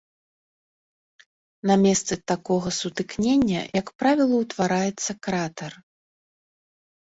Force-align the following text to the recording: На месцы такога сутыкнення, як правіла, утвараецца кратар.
На 1.71 1.75
месцы 1.83 2.13
такога 2.31 2.67
сутыкнення, 2.79 3.61
як 3.81 3.87
правіла, 4.01 4.35
утвараецца 4.47 5.11
кратар. 5.29 5.71